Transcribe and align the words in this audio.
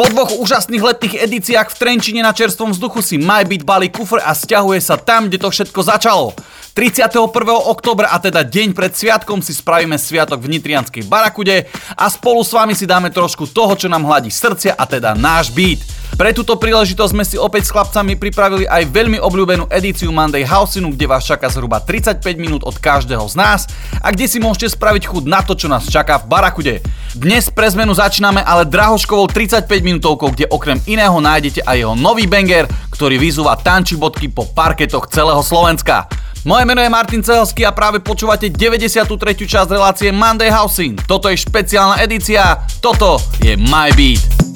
Po 0.00 0.08
dvoch 0.08 0.32
úžasných 0.32 0.80
letných 0.80 1.28
edíciách 1.28 1.76
v 1.76 1.76
Trenčine 1.76 2.24
na 2.24 2.32
čerstvom 2.32 2.72
vzduchu 2.72 3.04
si 3.04 3.20
MyBeat 3.20 3.68
balí 3.68 3.92
kufr 3.92 4.16
a 4.24 4.32
stiahuje 4.32 4.80
sa 4.80 4.96
tam, 4.96 5.28
kde 5.28 5.36
to 5.36 5.52
všetko 5.52 5.76
začalo. 5.84 6.32
31. 6.72 7.20
oktobra 7.68 8.08
a 8.08 8.16
teda 8.16 8.40
deň 8.40 8.72
pred 8.72 8.96
sviatkom 8.96 9.44
si 9.44 9.52
spravíme 9.52 10.00
sviatok 10.00 10.40
v 10.40 10.56
Nitrianskej 10.56 11.04
Barakude 11.04 11.68
a 12.00 12.08
spolu 12.08 12.40
s 12.40 12.56
vami 12.56 12.72
si 12.72 12.88
dáme 12.88 13.12
trošku 13.12 13.52
toho, 13.52 13.76
čo 13.76 13.92
nám 13.92 14.08
hladí 14.08 14.32
srdcia 14.32 14.72
a 14.72 14.88
teda 14.88 15.12
náš 15.12 15.52
beat. 15.52 15.84
Pre 16.20 16.36
túto 16.36 16.60
príležitosť 16.60 17.12
sme 17.16 17.24
si 17.24 17.40
opäť 17.40 17.64
s 17.64 17.72
chlapcami 17.72 18.12
pripravili 18.12 18.68
aj 18.68 18.92
veľmi 18.92 19.16
obľúbenú 19.24 19.72
edíciu 19.72 20.12
Monday 20.12 20.44
Housinu, 20.44 20.92
kde 20.92 21.08
vás 21.08 21.24
čaká 21.24 21.48
zhruba 21.48 21.80
35 21.80 22.20
minút 22.36 22.60
od 22.68 22.76
každého 22.76 23.24
z 23.24 23.40
nás 23.40 23.64
a 24.04 24.12
kde 24.12 24.28
si 24.28 24.36
môžete 24.36 24.76
spraviť 24.76 25.08
chud 25.08 25.24
na 25.24 25.40
to, 25.40 25.56
čo 25.56 25.72
nás 25.72 25.88
čaká 25.88 26.20
v 26.20 26.28
Barakude. 26.28 26.84
Dnes 27.16 27.48
pre 27.48 27.72
zmenu 27.72 27.96
začíname 27.96 28.44
ale 28.44 28.68
Drahoškovou 28.68 29.32
35 29.32 29.64
minútovkou, 29.80 30.36
kde 30.36 30.44
okrem 30.52 30.76
iného 30.84 31.16
nájdete 31.24 31.64
aj 31.64 31.88
jeho 31.88 31.96
nový 31.96 32.28
banger, 32.28 32.68
ktorý 32.92 33.16
vyzúva 33.16 33.56
tančibotky 33.56 34.28
po 34.28 34.44
parketoch 34.44 35.08
celého 35.08 35.40
Slovenska. 35.40 36.04
Moje 36.44 36.68
meno 36.68 36.84
je 36.84 36.92
Martin 36.92 37.24
Cehelsky 37.24 37.64
a 37.64 37.72
práve 37.72 38.04
počúvate 38.04 38.52
93. 38.52 39.08
časť 39.40 39.72
relácie 39.72 40.12
Monday 40.12 40.52
Housing. 40.52 41.00
Toto 41.00 41.32
je 41.32 41.40
špeciálna 41.40 42.04
edícia, 42.04 42.60
toto 42.84 43.16
je 43.40 43.56
My 43.56 43.88
Beat. 43.96 44.49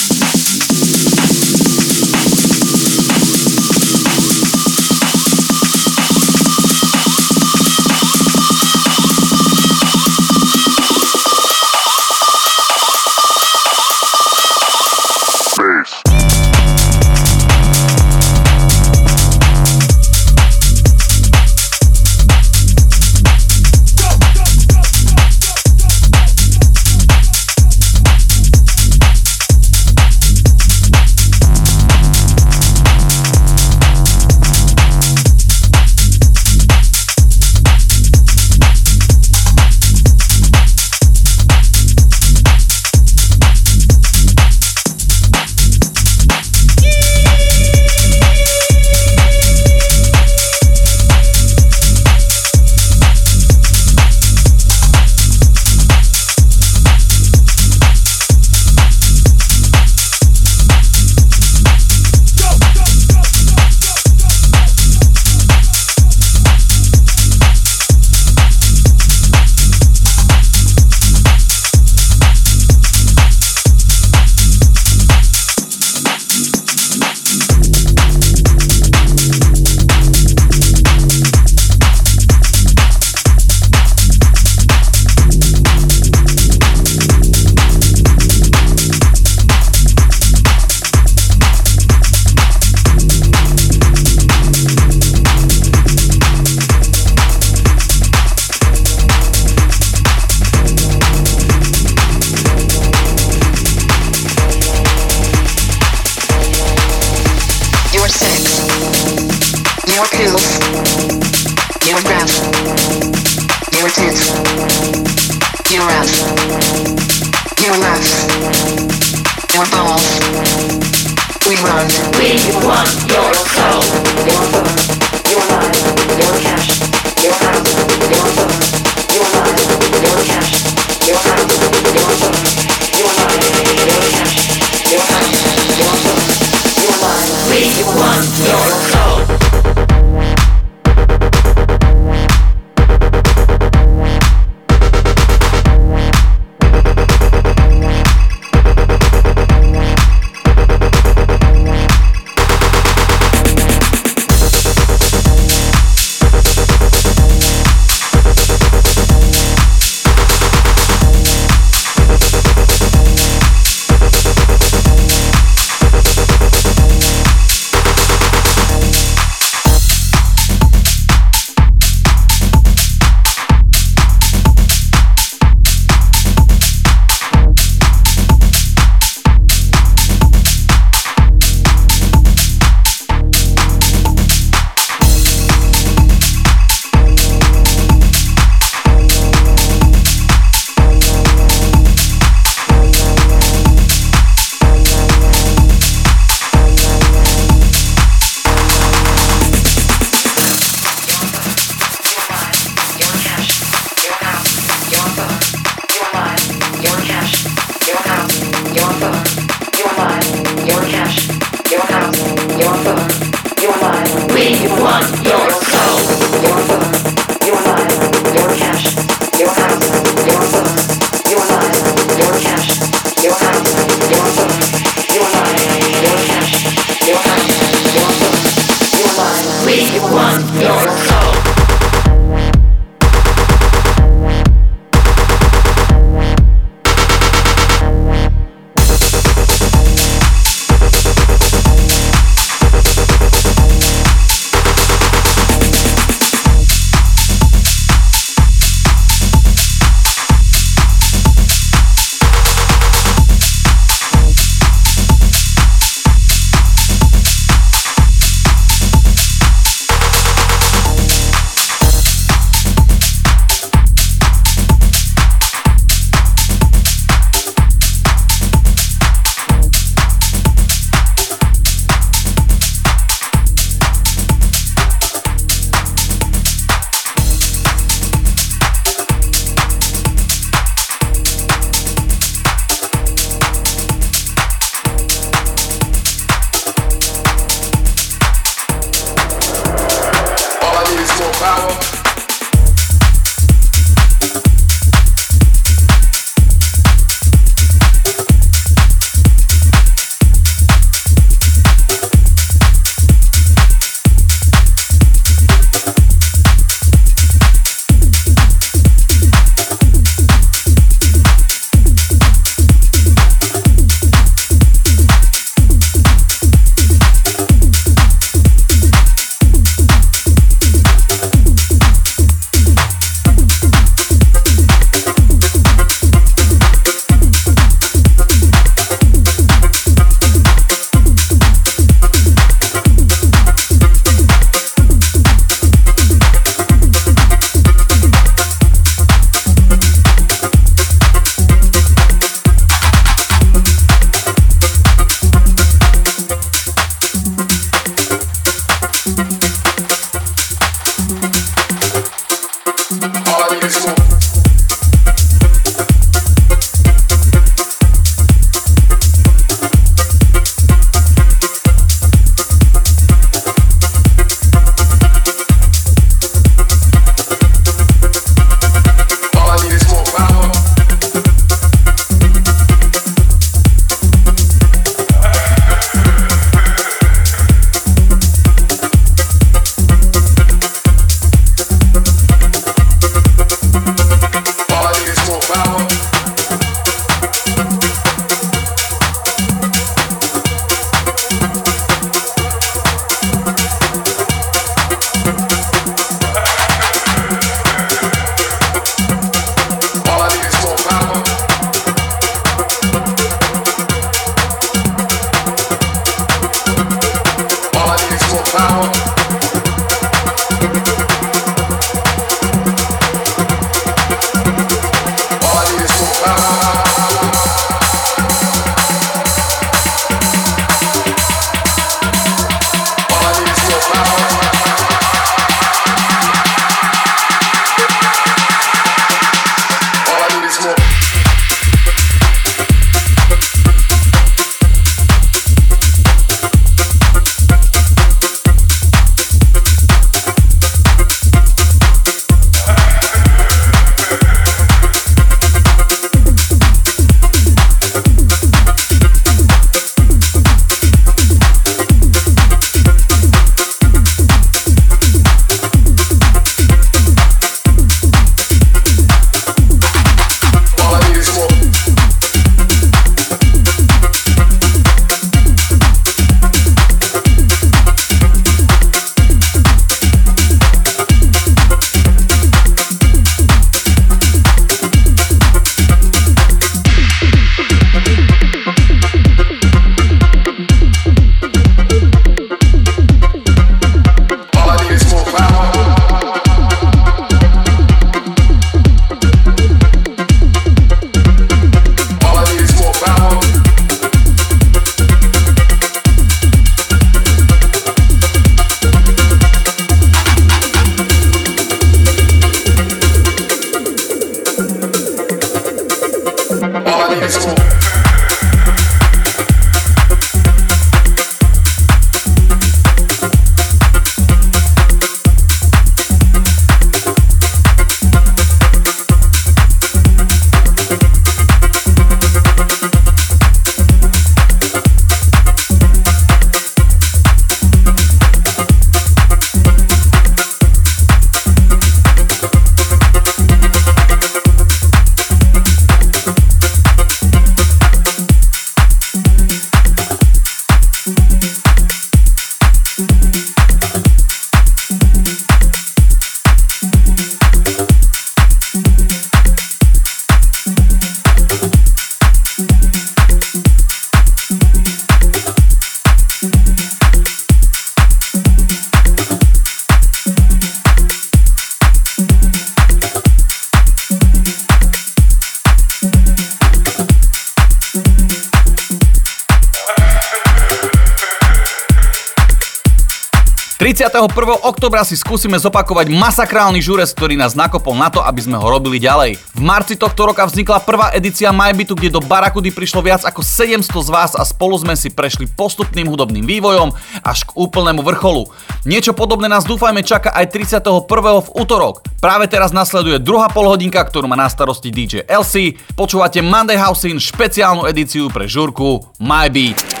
31. 574.21 574.69
oktobra 574.69 575.01
si 575.01 575.17
skúsime 575.17 575.57
zopakovať 575.57 576.13
masakrálny 576.13 576.77
žúrez, 576.77 577.09
ktorý 577.09 577.33
nás 577.33 577.57
nakopol 577.57 577.97
na 577.97 578.05
to, 578.13 578.21
aby 578.21 578.37
sme 578.37 578.53
ho 578.53 578.67
robili 578.69 579.01
ďalej. 579.01 579.33
V 579.57 579.61
marci 579.65 579.97
tohto 579.97 580.29
roka 580.29 580.45
vznikla 580.45 580.85
prvá 580.85 581.09
edícia 581.17 581.49
MyBitu, 581.49 581.97
kde 581.97 582.13
do 582.13 582.21
Barakudy 582.21 582.69
prišlo 582.69 583.01
viac 583.01 583.25
ako 583.25 583.41
700 583.41 583.89
z 583.89 584.09
vás 584.13 584.31
a 584.37 584.45
spolu 584.45 584.77
sme 584.77 584.93
si 584.93 585.09
prešli 585.09 585.49
postupným 585.49 586.05
hudobným 586.05 586.45
vývojom 586.45 586.93
až 587.25 587.49
k 587.49 587.57
úplnému 587.57 588.05
vrcholu. 588.05 588.45
Niečo 588.85 589.17
podobné 589.17 589.49
nás 589.49 589.65
dúfajme 589.65 590.05
čaká 590.05 590.29
aj 590.37 590.53
31. 590.53 591.01
v 591.41 591.49
útorok. 591.57 592.05
Práve 592.21 592.45
teraz 592.45 592.69
nasleduje 592.69 593.17
druhá 593.17 593.49
polhodinka, 593.49 594.05
ktorú 594.05 594.29
má 594.29 594.37
na 594.37 594.45
starosti 594.53 594.93
DJ 594.93 595.25
LC. 595.25 595.81
Počúvate 595.97 596.45
Monday 596.45 596.77
House 596.77 597.09
in 597.09 597.17
špeciálnu 597.17 597.89
edíciu 597.89 598.29
pre 598.29 598.45
žurku 598.45 599.01
MyBeat. 599.17 600.00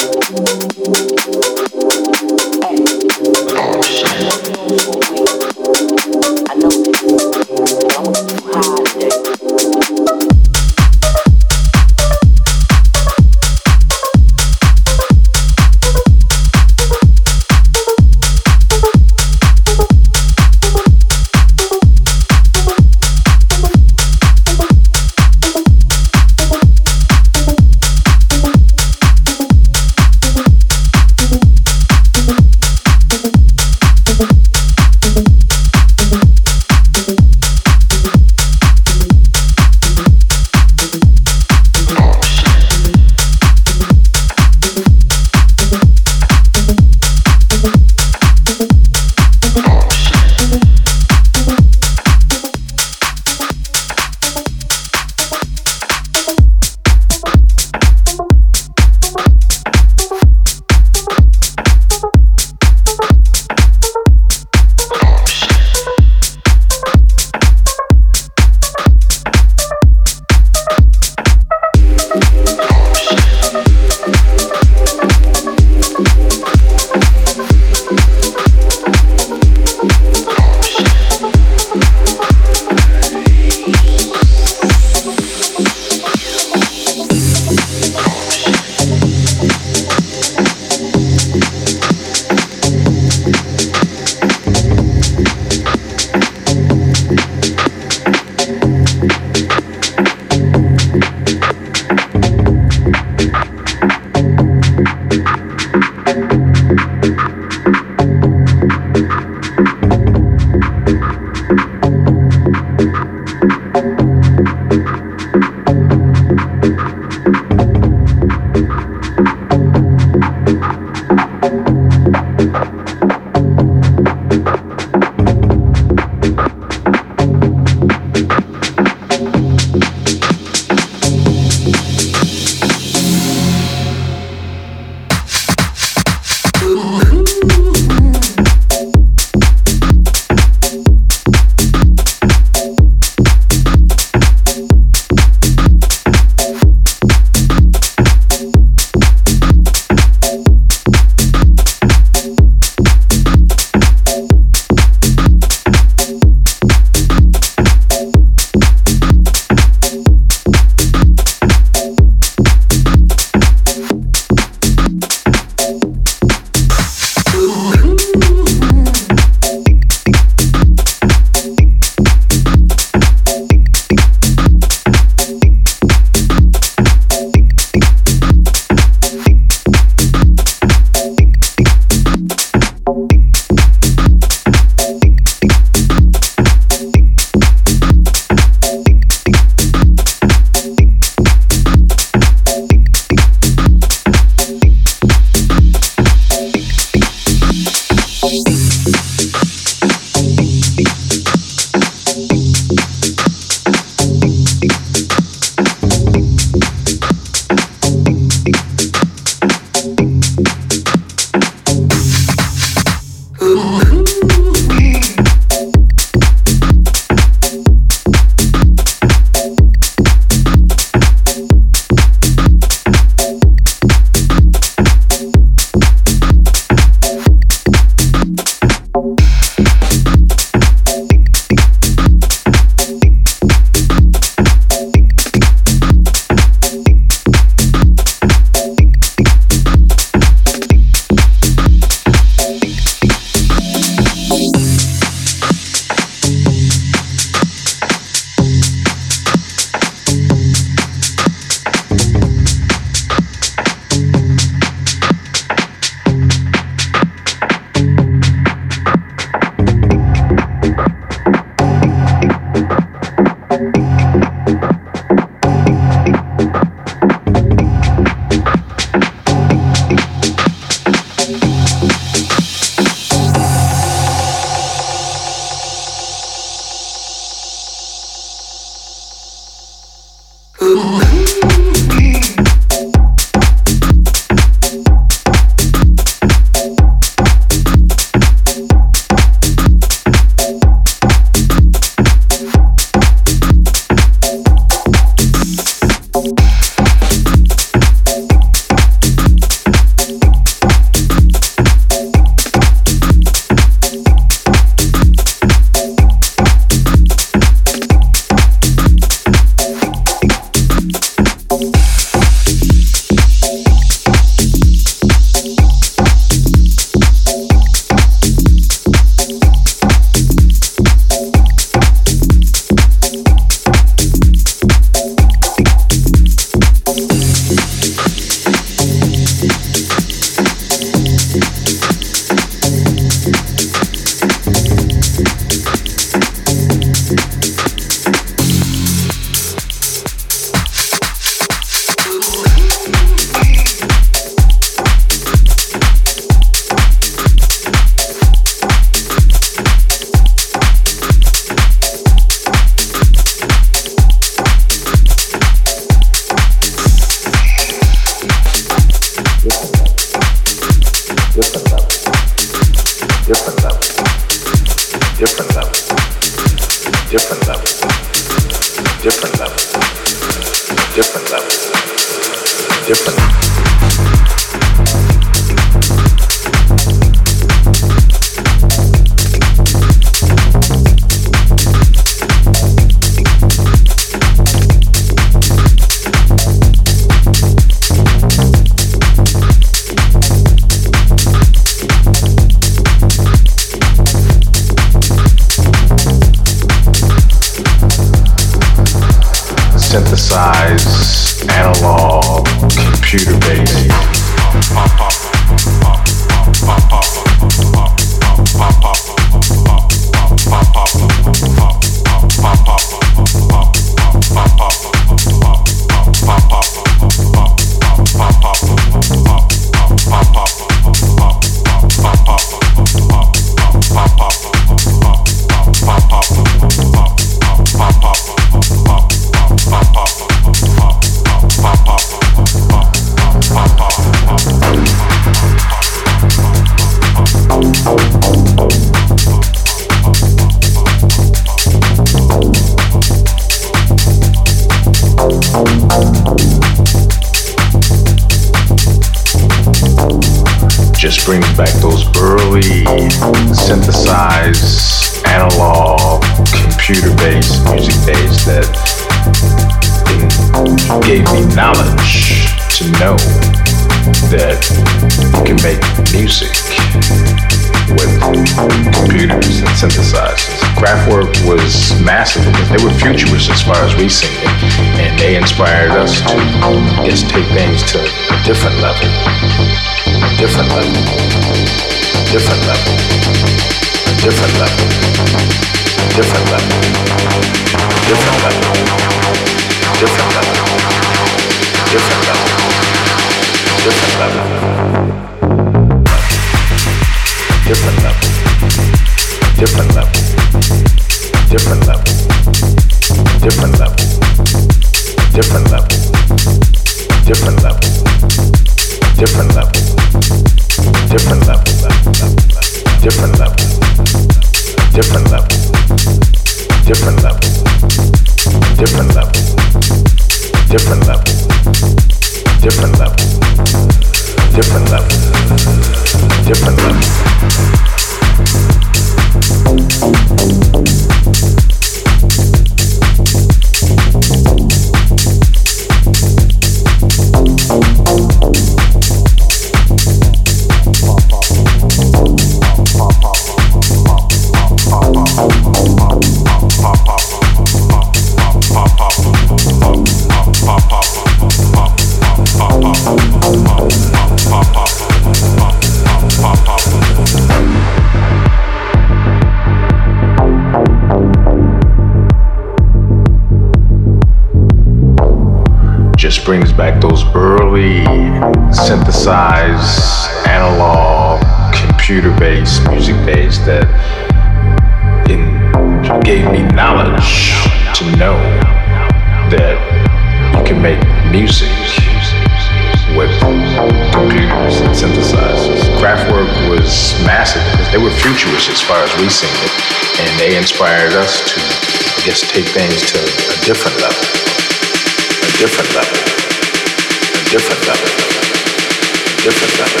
we 589.20 589.28
it, 589.28 589.72
and 590.20 590.40
they 590.40 590.56
inspired 590.56 591.12
us 591.12 591.40
to 591.52 591.60
I 591.60 592.26
guess, 592.26 592.40
take 592.40 592.66
things 592.66 593.02
to 593.12 593.18
a 593.18 593.56
different 593.62 594.00
level, 594.00 594.16
a 594.18 595.50
different 595.60 595.90
level, 595.94 596.18
a 596.18 597.42
different 597.52 597.84
level, 597.86 598.10
a 598.10 599.38
different 599.44 599.76
level, 599.78 600.00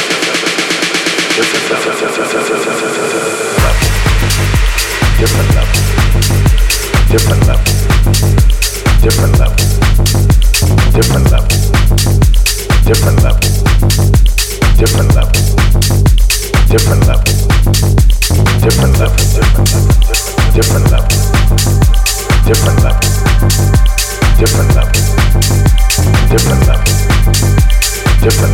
different 1.36 1.68
level, 1.68 1.94
different 5.14 5.46
level, 5.54 5.74
different 7.06 7.46
level, 7.46 7.70
different 9.04 9.36
level, 9.40 9.54
different 10.92 11.28
level, 11.30 11.54
different 12.84 13.22
level, 13.22 13.38
different 14.76 15.14
level, 15.14 15.38
different 16.66 17.06
level 17.06 18.13
different 18.64 18.98
level, 18.98 19.16
different 20.54 20.90
level, 20.90 21.08
different 22.46 22.82
level, 22.82 23.00
different 24.38 24.74
level, 24.74 24.92
different 26.30 26.66
level, 26.66 26.84
different 28.22 28.52
level. 28.52 28.53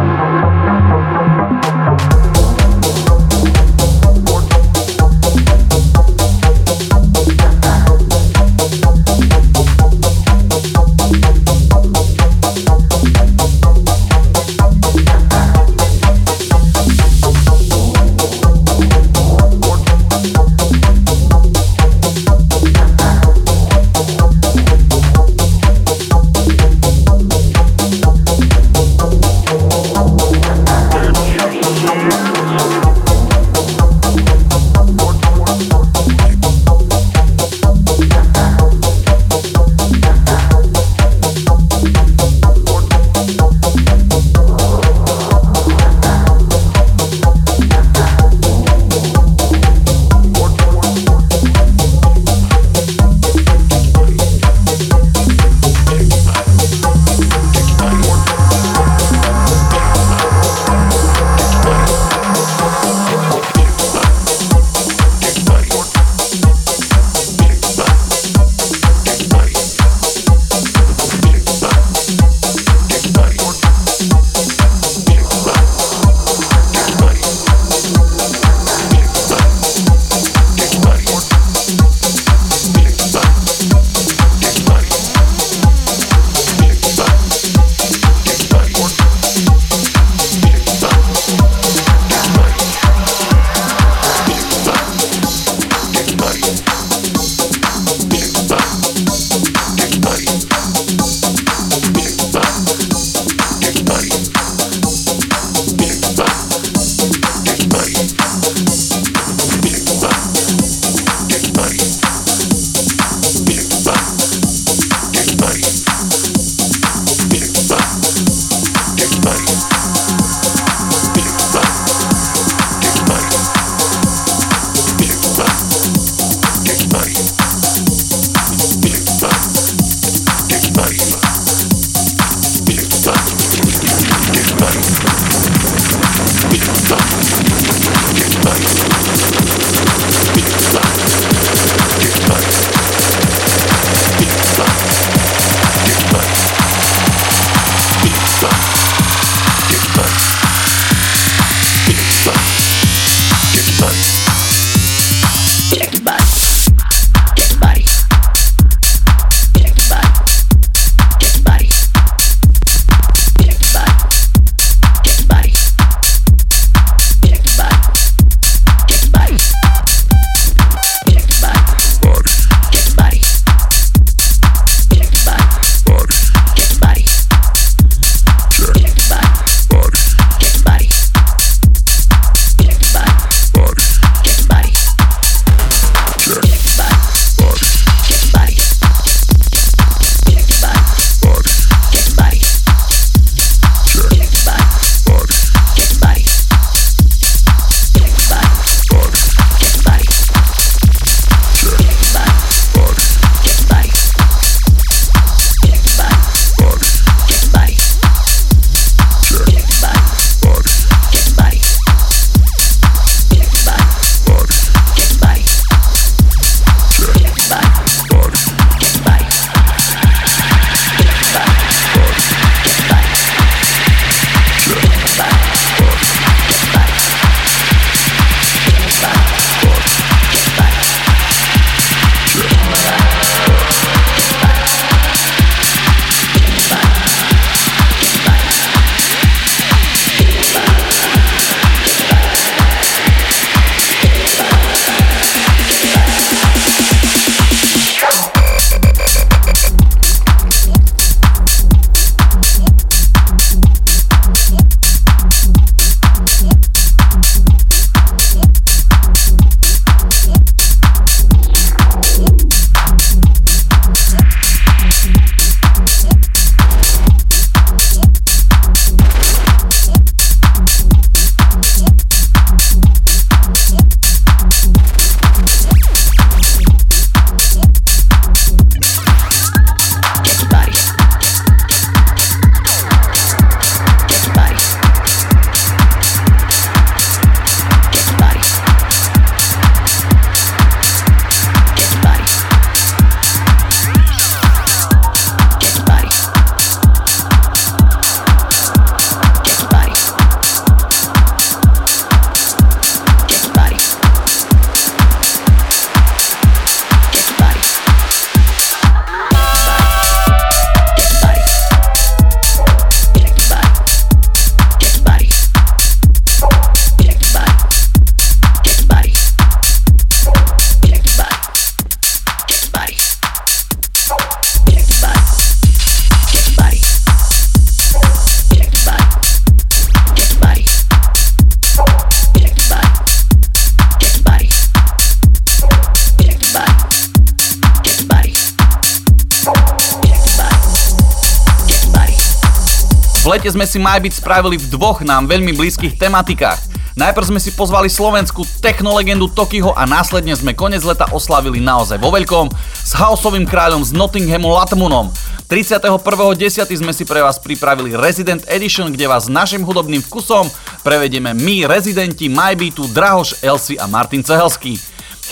lete 343.41 343.57
sme 343.57 343.65
si 343.65 343.81
MyBit 343.81 344.21
spravili 344.21 344.53
v 344.53 344.69
dvoch 344.69 345.01
nám 345.01 345.25
veľmi 345.25 345.57
blízkych 345.57 345.97
tematikách. 345.97 346.61
Najprv 346.93 347.25
sme 347.25 347.41
si 347.41 347.49
pozvali 347.57 347.89
slovenskú 347.89 348.45
technolegendu 348.61 349.33
Tokiho 349.33 349.73
a 349.73 349.89
následne 349.89 350.37
sme 350.37 350.53
konec 350.53 350.85
leta 350.85 351.09
oslavili 351.09 351.57
naozaj 351.57 351.97
vo 351.97 352.13
veľkom 352.13 352.53
s 352.85 352.93
haosovým 352.93 353.49
kráľom 353.49 353.81
z 353.81 353.97
Nottinghamu 353.97 354.45
Latmunom. 354.45 355.09
31.10. 355.49 356.69
sme 356.69 356.93
si 356.93 357.01
pre 357.01 357.25
vás 357.25 357.41
pripravili 357.41 357.97
Resident 357.97 358.45
Edition, 358.45 358.93
kde 358.93 359.09
vás 359.09 359.25
našim 359.25 359.65
hudobným 359.65 360.05
vkusom 360.05 360.45
prevedieme 360.85 361.33
my, 361.33 361.65
rezidenti 361.65 362.29
MyBeatu, 362.29 362.93
Drahoš, 362.93 363.41
Elsi 363.41 363.73
a 363.81 363.89
Martin 363.89 364.21
Cehelský. 364.21 364.77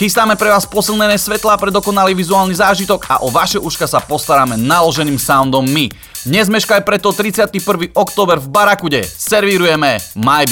Chystáme 0.01 0.33
pre 0.33 0.49
vás 0.49 0.65
posilnené 0.65 1.13
svetlá 1.13 1.61
pre 1.61 1.69
dokonalý 1.69 2.17
vizuálny 2.17 2.57
zážitok 2.57 3.05
a 3.05 3.21
o 3.21 3.29
vaše 3.29 3.61
uška 3.61 3.85
sa 3.85 4.01
postaráme 4.01 4.57
naloženým 4.57 5.21
soundom 5.21 5.61
my. 5.61 5.93
Nezmeškaj 6.27 6.83
preto 6.83 7.15
31. 7.15 7.95
október 7.95 8.43
v 8.43 8.47
Barakude. 8.51 9.07
Servírujeme 9.07 10.03
My 10.19 10.43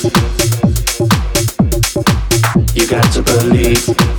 You 0.00 0.10
got 2.86 3.12
to 3.14 3.22
believe. 3.22 4.17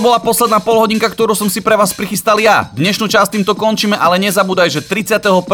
Toto 0.00 0.16
bola 0.16 0.24
posledná 0.24 0.64
polhodinka, 0.64 1.12
ktorú 1.12 1.36
som 1.36 1.52
si 1.52 1.60
pre 1.60 1.76
vás 1.76 1.92
prichystal 1.92 2.40
ja. 2.40 2.72
Dnešnú 2.72 3.04
časť 3.04 3.36
týmto 3.36 3.52
končíme, 3.52 4.00
ale 4.00 4.16
nezabúdaj, 4.16 4.72
že 4.72 4.80
31.10. 4.80 5.44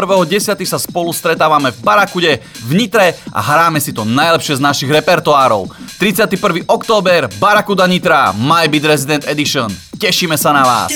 sa 0.62 0.78
spolu 0.78 1.10
stretávame 1.10 1.74
v 1.74 1.82
Barakude 1.82 2.38
v 2.62 2.70
Nitre 2.78 3.18
a 3.34 3.42
hráme 3.42 3.82
si 3.82 3.90
to 3.90 4.06
najlepšie 4.06 4.54
z 4.54 4.62
našich 4.62 4.86
repertoárov. 4.86 5.66
31. 5.98 6.62
október, 6.62 7.26
Barakuda 7.42 7.90
Nitra, 7.90 8.30
My 8.38 8.70
Beat 8.70 8.86
Resident 8.86 9.26
Edition. 9.26 9.66
Tešíme 9.98 10.38
sa 10.38 10.54
na 10.54 10.62
vás. 10.62 10.94